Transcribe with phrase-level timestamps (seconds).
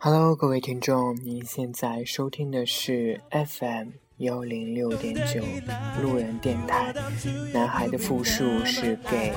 [0.00, 5.44] Hello，各位听众，您现在收听的是 FM 幺零六点九
[6.02, 6.92] 路人电台。
[7.52, 9.32] 男孩的复数是 gay。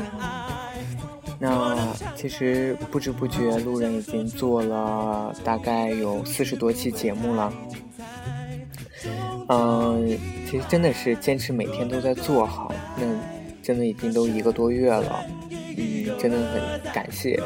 [1.40, 7.54] 那其实不知不觉，路人已经做了大概有四十多期节目了。
[9.50, 10.18] 嗯，
[10.50, 13.04] 其实真的是坚持每天都在做好，那
[13.62, 15.24] 真的已经都一个多月了。
[15.78, 17.40] 嗯，真的很感谢。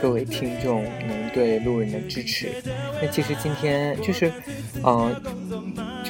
[0.00, 2.48] 各位听众能对路人的支持，
[3.02, 4.32] 那其实今天就是，
[4.82, 5.14] 嗯，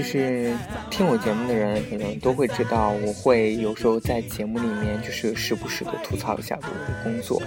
[0.00, 0.56] 就是
[0.90, 7.42] 听我节目的人可能都会知道，我会有时候在节目里面就是时不时的吐槽一下我的工作。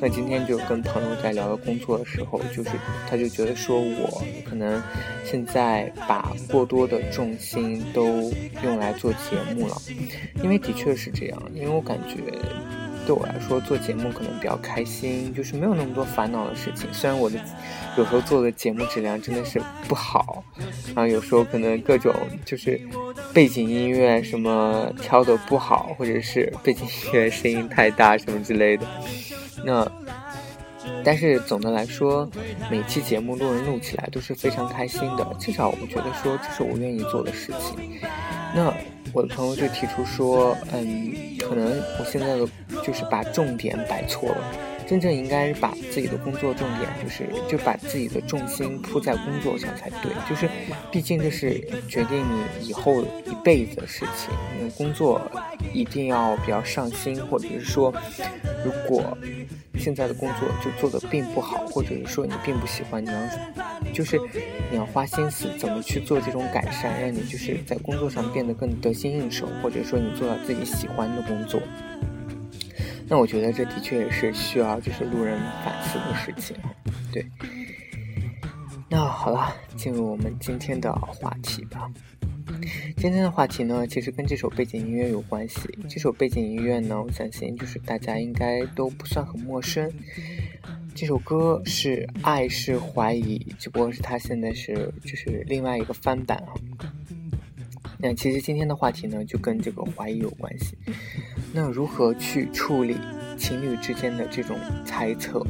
[0.00, 2.70] 那今天就跟朋友在聊到工作的时候，就是
[3.10, 4.82] 他就觉得说我可能
[5.22, 8.32] 现在把过多的重心都
[8.64, 9.76] 用来做节目了，
[10.42, 12.16] 因为的确是这样，因为我感觉。
[13.06, 16.88] 对我来说，做节目可能比较开心，就是没有那么多烦恼的事情。
[16.92, 17.38] 虽然我的
[17.96, 20.42] 有时候做的节目质量真的是不好，
[20.94, 22.80] 啊，有时候可能各种就是
[23.32, 28.86] 背景音乐什么挑的不好，或者是背景音乐声音太大什么之类的。
[29.64, 29.90] 那
[31.04, 32.28] 但是总的来说，
[32.70, 38.00] 每期节目录人录起来都是非常开心的，至少我觉得说这是我愿意做的事情。
[38.54, 38.72] 那。
[39.12, 41.66] 我的朋友就提出说，嗯，可能
[41.98, 42.46] 我现在的
[42.82, 44.44] 就是把重点摆错了，
[44.86, 50.48] 真正应该把自己的工作重点就是就把自己的重心扑在工作上才对，就是
[50.90, 55.20] 毕竟这是决定你以后一辈子的事情，你工作
[55.72, 57.92] 一定要比较上心，或者是说，
[58.64, 59.16] 如果。
[59.78, 63.16] 现在的工作就做的并不好，或者是说你并不喜欢，你要
[63.92, 64.18] 就是
[64.70, 71.60] 你要花心思怎么去做这种改善，让你就是在工作上变得更得心应手，或者说你做到自己喜欢的工作。
[73.08, 76.56] 那我觉得这的确也是需要就是路人反思的事情。
[77.12, 77.26] 对，
[78.88, 81.90] 那好了，进入我们今天的话题吧。
[82.96, 85.58] 今天的话题呢，其实跟这首背景音乐有关系。
[85.88, 89.90] 这首背景音乐呢，我相信就是大家应该都不算很陌生。
[90.94, 96.52] 这首歌是《爱是怀疑》，只不过是它现在是就是另外一个翻版啊。
[97.98, 100.76] 那其实今天的话题呢，就跟这个怀疑有关系。
[101.52, 102.96] 那如何去处理
[103.38, 105.44] 情侣之间的这种猜测？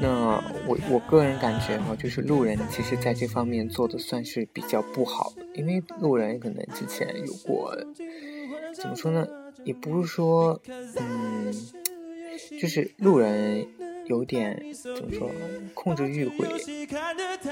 [0.00, 7.76] 那我我个人感觉哈，就是路人其实在这方面做的算是比较不好的，因为路人可能之前有过，
[8.74, 9.26] 怎么说呢？
[9.64, 10.60] 也不是说，
[10.96, 11.54] 嗯，
[12.60, 13.64] 就是路人
[14.06, 15.30] 有点怎么说，
[15.74, 16.46] 控制欲会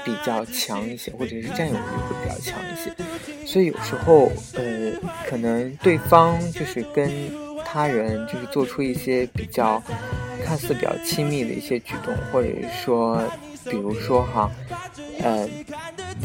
[0.03, 4.91] 比较强一些，或者是占有欲会比较强一些，所以有时候呃，
[5.27, 7.09] 可能对方就是跟
[7.65, 9.81] 他人就是做出一些比较。
[10.43, 13.23] 看似比较亲密的一些举动，或者是说，
[13.69, 14.49] 比如说哈，
[15.19, 15.47] 呃，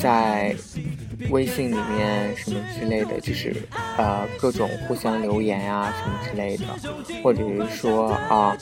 [0.00, 0.56] 在
[1.30, 3.54] 微信里面什么之类的，就是
[3.96, 6.64] 呃各种互相留言啊什么之类的，
[7.22, 8.56] 或者是说啊，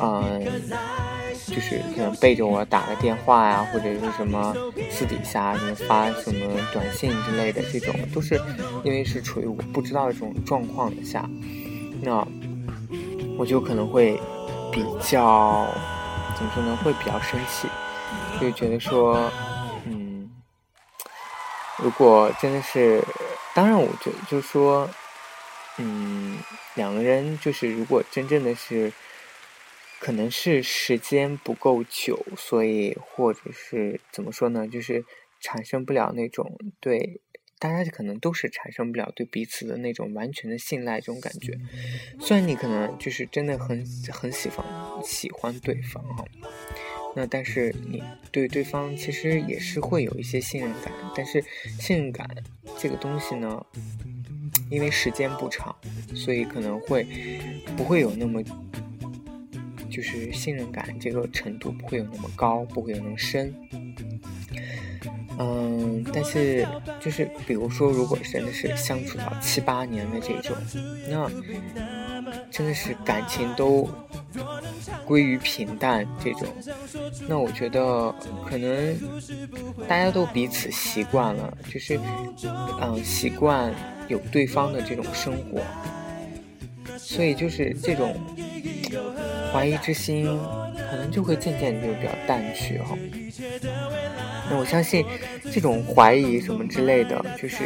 [0.00, 0.44] 嗯，
[1.46, 4.54] 就是可能背着我打个电话呀，或者是什么
[4.90, 8.40] 私底下什么发什么短信之类的，这种都是
[8.84, 11.28] 因为是处于我不知道的这种状况下，
[12.02, 12.26] 那
[13.38, 14.20] 我就可能会。
[14.72, 15.66] 比较
[16.36, 16.76] 怎么说呢？
[16.84, 17.66] 会比较生气，
[18.38, 19.30] 就觉得说，
[21.86, 23.00] 如果真的是，
[23.54, 24.90] 当然，我觉得就是说，
[25.78, 26.36] 嗯，
[26.74, 28.92] 两个人就是如果真正的是，
[30.00, 34.66] 可能是时间不够久，所以或者是怎么说呢？
[34.66, 35.04] 就是
[35.40, 37.20] 产生不了那种对。
[37.58, 41.58] 大家可能都是产生不了对彼此的那种完全的信赖这种感觉，
[42.20, 43.82] 虽然你可能就是真的很
[44.12, 44.62] 很喜欢
[45.02, 46.24] 喜欢对方哈，
[47.16, 51.42] 那但是你对对方其实也是会有一些信任感，但是
[51.80, 52.28] 信任感
[52.78, 53.64] 这个东西呢，
[54.68, 55.74] 因为时间不长，
[56.14, 57.06] 所以可能会
[57.74, 58.42] 不会有那么
[59.90, 63.54] 就是信任感这个程度不会有那么高，不会有那么深。
[65.38, 66.66] 嗯，但是
[67.00, 70.54] 就是比如说，如果真的是相处到七八年的这种，
[71.08, 71.26] 那
[72.56, 73.86] 真的是感情都
[75.04, 76.48] 归于平淡这种，
[77.28, 78.10] 那我觉得
[78.48, 78.96] 可能
[79.86, 82.00] 大家都彼此习惯了，就是
[82.80, 83.70] 嗯习惯
[84.08, 85.60] 有对方的这种生活，
[86.96, 88.18] 所以就是这种
[89.52, 90.24] 怀疑之心，
[90.90, 92.96] 可能就会渐渐就比较淡去哈。
[94.48, 95.04] 那我相信，
[95.52, 97.64] 这种怀疑什么之类的，就是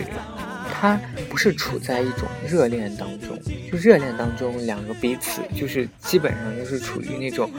[0.80, 0.98] 他
[1.28, 3.38] 不是处在一种热恋当中，
[3.70, 7.50] 就热恋当中两个彼此就是基本上就是处于那种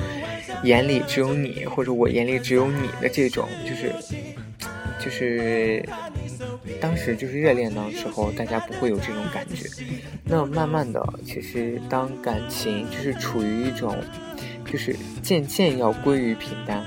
[0.64, 3.94] 眼里只有你或者我眼里只有你的这种，就是
[5.00, 5.88] 就是
[6.80, 9.70] 当时就是热恋的时候，大家不会有这种感觉。
[10.24, 13.96] 那慢慢的，其实当感情就是处于一种，
[14.66, 16.84] 就是渐渐要归于平淡。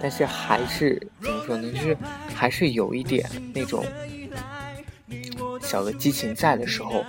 [0.00, 1.70] 但是还是怎么说呢？
[1.70, 1.94] 就是
[2.34, 3.84] 还是有一点那种
[5.66, 7.04] 小的激情在的时候，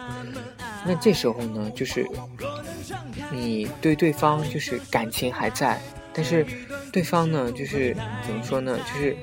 [0.86, 2.06] 那这时候呢，就是
[3.32, 5.80] 你对对方就是感情还在，
[6.12, 6.46] 但是
[6.92, 7.96] 对方呢，就是
[8.26, 8.78] 怎么说呢？
[8.80, 9.16] 就是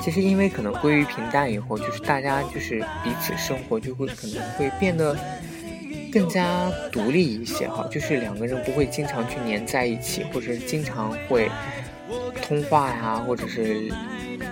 [0.00, 5.18] 其实因为可能归于平淡以后，就是大家就是彼此生活就会可能会变得
[6.12, 11.50] 更加独立一些哈，就是两个人不会经常去黏在一起，或者是经常会。
[12.40, 13.92] 通话呀，或者是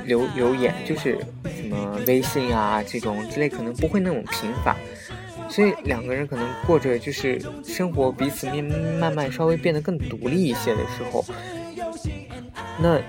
[0.07, 4.77] 留留言，就是什么微信啊这种之类，可能不会那种频繁，
[5.49, 11.25] 所以两个人可能过着就是生活，彼此面慢慢稍微变得更独立一些的时候，
[12.79, 13.01] 那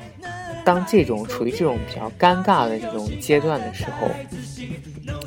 [0.65, 4.09] 当这种处于这种比较尴尬的这种阶段的时候，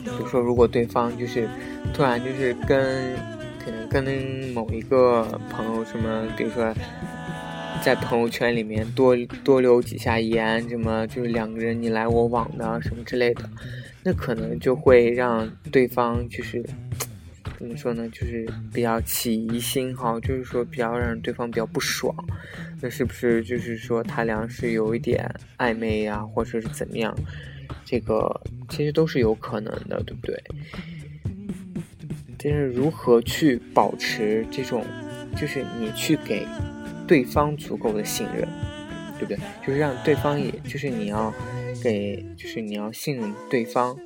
[0.05, 1.49] 比如说如果对方就是
[1.94, 3.17] 突然就是跟
[3.64, 4.05] 可能跟
[4.52, 6.75] 某一个朋友什么，比如说。
[7.82, 13.49] 在朋友圈里面多多留几下言，什么就是两个人你来我往的什么之类的，
[14.02, 16.62] 那可能就会让对方就是
[17.58, 22.14] 怎么说呢，就是比较起疑心哈，就是说比较让对方比较不爽。
[22.82, 25.26] 那是不是就是说他俩是有一点
[25.58, 27.14] 暧昧呀，或者是怎么样？
[27.84, 30.43] 这个其实都是有可能的，对不对？
[32.43, 34.84] 但是如何去保持这种，
[35.37, 36.46] 就是你去给。
[37.11, 38.49] 对方足够的信任，
[39.19, 39.37] 对不对？
[39.67, 41.35] 就是让对方，也就是你要
[41.83, 43.99] 给，就是你要信任对方，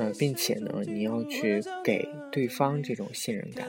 [0.00, 3.68] 呃，并且呢，你要去给对方这种信任感。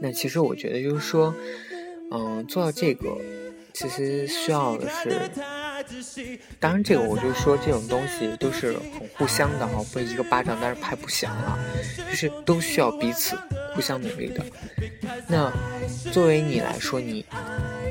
[0.00, 1.32] 那其实我觉得就是说，
[2.10, 3.16] 嗯，做到这个，
[3.72, 6.28] 其实需要的是，
[6.58, 11.56] 当然这个我就说这种东西都是很互相的哈，不一个巴掌但是拍不响啊，
[12.10, 13.36] 就是都需要彼此。
[13.74, 14.44] 互相努力的。
[15.28, 15.52] 那
[16.12, 17.24] 作为你来说，你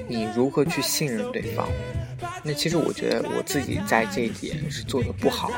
[0.08, 1.68] 你如何去信任对方？
[2.44, 5.52] 那其实我觉得我自己在这一点是做的不好，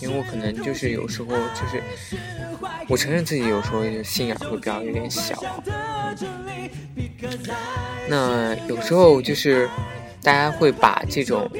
[0.00, 1.82] 因为我可能就是有时候就是，
[2.88, 5.42] 我承认自己有时候心眼会比较有点小。
[8.08, 9.68] 那有时候就是
[10.22, 11.50] 大家会把这种。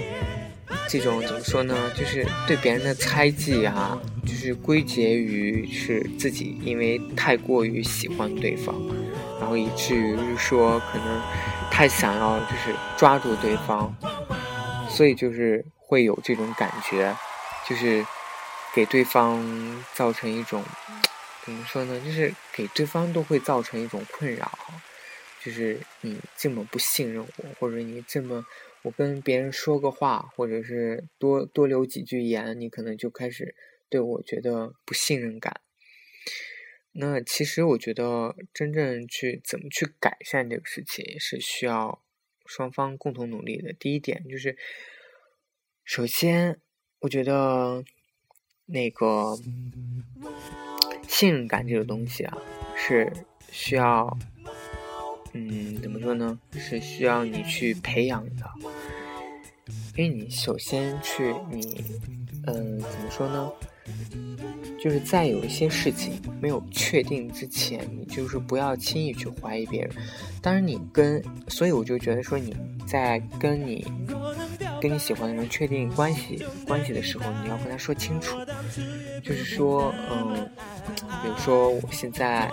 [0.88, 1.90] 这种怎么说呢？
[1.96, 8.74] 就是对别人的猜忌啊，就是归结于是自己因为太过于喜欢对方，
[9.40, 11.22] 然后以至于说可能
[11.70, 13.94] 太想要就是抓住对方，
[14.90, 17.16] 所以就是会有这种感觉，
[17.66, 18.04] 就是
[18.74, 19.42] 给对方
[19.94, 20.62] 造成一种
[21.44, 21.98] 怎么说呢？
[22.04, 24.50] 就是给对方都会造成一种困扰，
[25.42, 28.44] 就是你这么不信任我，或者你这么。
[28.82, 33.54] 我跟别人说个话，或者是多多留几句言，你可能就开始
[33.88, 35.60] 对我觉得不信任感。
[36.92, 42.02] 那其实我觉得，真正去怎么去改善这个事情，是需要
[42.44, 43.72] 双方共同努力的。
[43.72, 44.58] 第一点就是，
[45.84, 46.60] 首先，
[46.98, 47.82] 我觉得
[48.66, 49.38] 那个
[51.08, 52.36] 信任感这个东西啊，
[52.76, 53.10] 是
[53.50, 54.18] 需要。
[55.32, 56.38] 嗯，怎么说呢？
[56.52, 58.44] 是需要你去培养的，
[59.96, 61.84] 因为你首先去你，
[62.46, 63.50] 嗯，怎么说呢？
[64.82, 69.90] 就是在有一些事情没有确定之前，你就是不要轻易去怀疑别人。
[70.40, 73.86] 当然，你跟，所以我就觉得说你在跟你。
[74.80, 78.36] 跟你喜欢的人确定关系关系的时候，你要跟他说清楚，
[79.22, 80.50] 就是说，嗯，
[81.22, 82.50] 比如说我现在，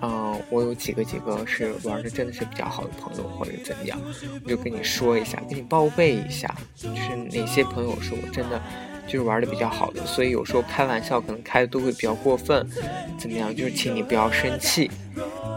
[0.00, 3.98] 嗯，我有几个几个是玩的真的是比较好的朋友，或者怎么样，
[4.44, 8.60] 我就跟你说一下，跟你报备一下，就是哪些朋友是我真的
[9.06, 12.68] 就是玩的比较好的，所以有时候开玩笑可能开的都会比较过分，
[13.18, 14.90] 怎么样，就是请你不要生气。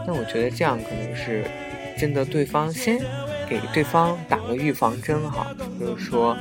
[0.06, 1.44] 那我觉得这样可能是
[1.98, 3.00] 真的对方先。
[3.48, 5.46] 给对方打个预防针哈，
[5.78, 6.36] 比如说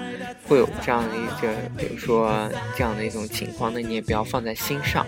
[0.47, 5.05] 会有这样的一个，比如说这样的一种情况，那你也不要放在心上。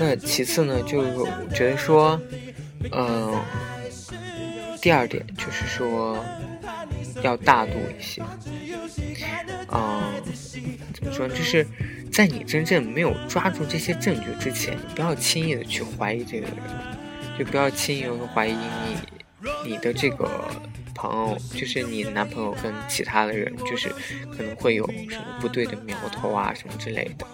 [0.00, 2.18] 那其次呢，就是我觉得说，
[2.90, 3.38] 嗯，
[4.80, 6.18] 第二点就是说
[7.22, 8.22] 要大度一些，
[9.70, 10.02] 嗯，
[10.94, 11.28] 怎么说？
[11.28, 11.66] 就是。
[12.12, 16.56] 在你真正没有抓住这些证据之前，你不要轻易的去怀疑这个人，
[17.38, 20.28] 就不要轻易的怀疑你你的这个
[20.92, 23.88] 朋友，就是你男朋友跟其他的人，就是
[24.36, 27.24] 可能会有什么不对的苗头啊什么之类的。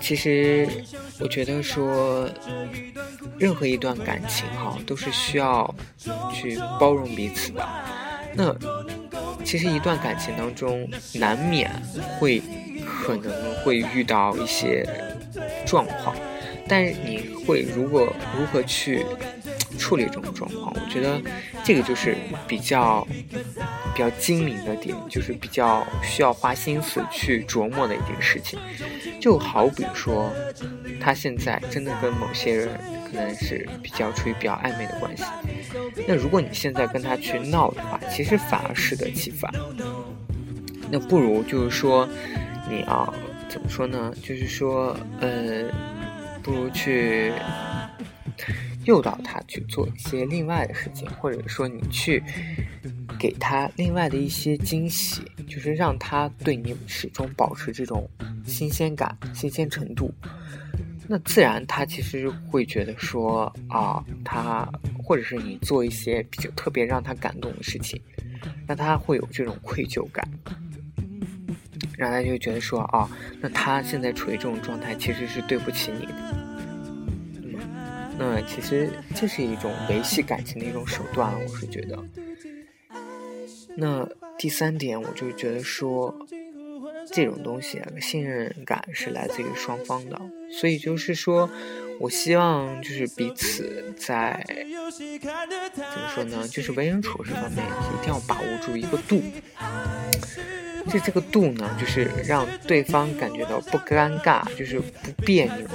[0.00, 0.68] 其实，
[1.18, 2.28] 我觉得说，
[3.38, 5.74] 任何一段感情哈，都是需要
[6.32, 7.66] 去包容彼此的。
[8.34, 8.54] 那
[9.44, 11.70] 其实一段感情当中，难免
[12.18, 12.42] 会
[12.84, 13.32] 可能
[13.64, 14.86] 会遇到一些
[15.66, 16.14] 状况，
[16.68, 19.04] 但是你会如果如何去？
[19.76, 21.20] 处理这种状况，我觉得
[21.62, 22.16] 这个就是
[22.48, 23.06] 比较
[23.94, 28.58] 比较精明的点，就是比较需要花心思去琢磨的一件事情。
[29.20, 30.32] 就好比说，
[31.00, 32.68] 他现在真的跟某些人
[33.10, 35.24] 可能是比较处于比较暧昧的关系，
[36.06, 39.52] 那如果你现在跟他去闹的话，其实反而适得其反。
[40.90, 42.08] 那不如就是说，
[42.70, 43.12] 你啊，
[43.48, 44.12] 怎么说呢？
[44.22, 45.64] 就是说，呃，
[46.42, 47.32] 不如去。
[48.86, 52.22] 诱导他去做一些另外的事情，或者说你去
[53.18, 58.08] 给他另外的一些惊喜，就是让他对你始终保持这种
[58.46, 60.12] 新鲜感、新鲜程度。
[61.08, 64.68] 那自然他其实会觉得说啊，他
[65.02, 68.00] 或者是你做一些比较特别让他感动的事情，
[68.66, 70.28] 那他会有这种愧疚感，
[71.96, 73.08] 让他就觉得说啊，
[73.40, 76.45] 那他现在处于这种状态，其实是对不起你的。
[78.18, 82.02] 那其实这是一种维系感情的一种手段，我是觉得。
[83.76, 84.08] 那
[84.38, 86.14] 第三点，我就觉得说，
[87.12, 90.18] 这种东西啊，信任感是来自于双方的，
[90.50, 91.50] 所以就是说，
[92.00, 99.22] 我希望就是彼此在怎么说呢，就是为人处事方面一定要把握住一个度。
[100.88, 105.66] 这这个度呢，就是让对方感觉到不尴尬，就是不别扭。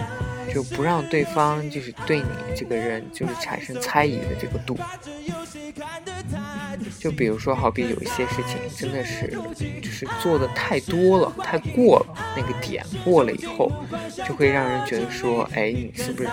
[0.53, 4.77] 就不让对方就是对你这个人就是产生猜疑的这个度，
[6.99, 9.33] 就比如说好比有一些事情真的是
[9.81, 13.71] 就是做的太多了，太过了那个点过了以后，
[14.27, 16.29] 就会让人觉得说，哎，你是不是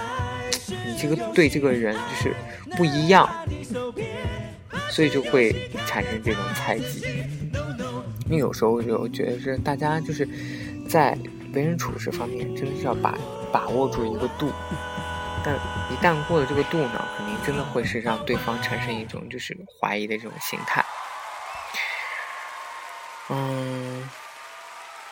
[0.87, 2.35] 你这个对这个人就是
[2.77, 3.29] 不一样，
[4.91, 7.05] 所以就会产生这种猜忌。
[8.27, 10.29] 因为有时候就觉得是大家就是
[10.87, 11.17] 在
[11.55, 13.17] 为人处事方面真的是要把。
[13.53, 14.53] 把握住一个度，
[15.45, 15.55] 但
[15.91, 20.85] 一旦过了这个度呢，肯定真的会是让对方产生一种就是怀疑的这种心态。
[23.29, 24.09] 嗯，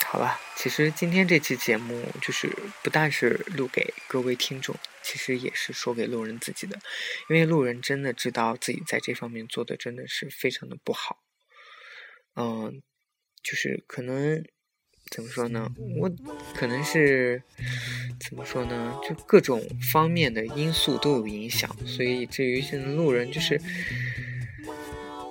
[0.07, 2.49] 好吧，其实今天这期节目就是
[2.83, 6.79] 不但是录给各位听众，其实也是说给路人自己的，
[7.29, 11.19] 因为路人真的知道自己在这方面做的真的是非常的不好。
[12.35, 12.83] 嗯，
[13.43, 14.45] 就是可能。
[15.11, 15.73] 怎么说呢？
[15.99, 16.11] 我
[16.53, 17.41] 可能是
[18.21, 18.95] 怎么说呢？
[19.09, 23.59] 就各种方面的因素都有影响，所以至于现在路人就是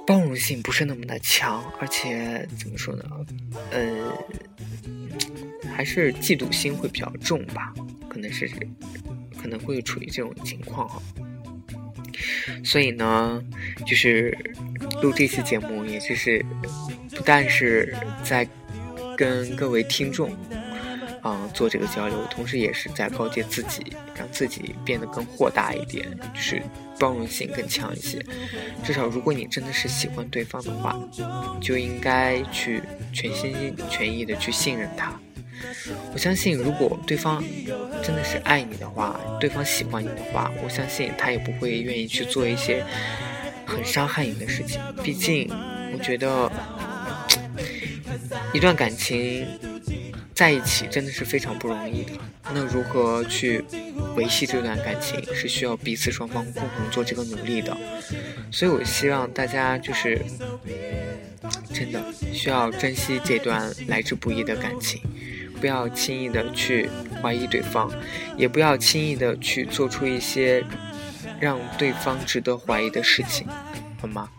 [0.08, 3.06] 包容性不是那么的强，而且怎么说呢？
[3.72, 4.18] 呃，
[5.76, 7.74] 还是嫉妒心会比较重吧？
[8.08, 8.50] 可能是
[9.40, 11.02] 可能会处于这种情况哈。
[12.64, 13.44] 所以呢，
[13.86, 14.36] 就是
[15.02, 16.44] 录这期节目，也就是
[17.12, 18.48] 不但是在。
[19.18, 20.32] 跟各位听众，
[21.22, 26.62] 啊，做这个交流，同时也是在告诫自己，让自己变得更豁达一点，就是
[27.00, 28.24] 包容性更强一些。
[28.84, 30.98] 至少，如果你真的是喜欢对方的话，
[31.62, 32.82] 就应该去
[33.14, 35.14] 全心全意的去信任他。
[36.14, 37.44] 我相信，如果对方
[38.04, 42.84] 真的是爱你的话，对方喜欢你的话，我相信他也不会愿意去做一些
[43.66, 44.82] 很伤害你的事情。
[45.02, 45.50] 毕竟，
[45.94, 46.52] 我觉得。
[48.54, 49.48] 一段感情
[50.34, 52.12] 在一起真的是非常不容易的。
[52.54, 53.64] 那如何去
[54.16, 57.76] 维系这段感情，是需要彼此双方共同做这个努力的。
[58.52, 60.22] 所以我希望大家就是
[61.74, 62.02] 真的
[62.32, 65.02] 需要珍惜这段来之不易的感情，
[65.60, 66.90] 不要轻易的去
[67.22, 67.92] 怀疑对方，
[68.38, 70.64] 也不要轻易的去做出一些
[71.40, 73.48] 让对方值得怀疑的事情，
[74.00, 74.30] 好吗？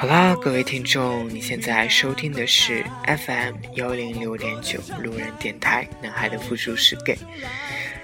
[0.00, 5.86] 好啦，各位听众，你现在收听的是 FM 幺零六点九路人电台。
[6.00, 7.18] 男孩的复数是 gay。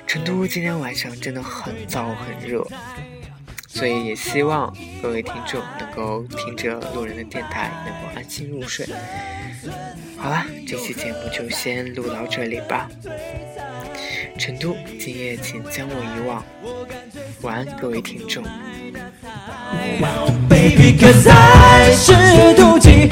[0.06, 2.62] 成都今天晚上真的很燥很热，
[3.66, 8.86] 所以也希望各位听众能够听着路人的电台，能够安心入睡。
[10.18, 12.90] 好啦，这期节目就先录到这里吧。
[14.38, 16.44] 成都，今夜请将我遗忘。
[17.40, 18.44] 晚安，各位听众。
[20.48, 22.12] Baby，'cause 爱是
[22.56, 23.10] 妒忌。